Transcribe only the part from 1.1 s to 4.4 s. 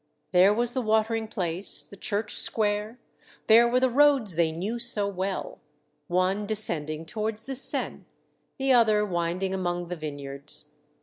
place, the church square, there were the roads